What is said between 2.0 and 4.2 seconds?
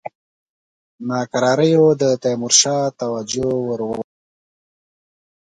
د تیمورشاه توجه ور واړوله.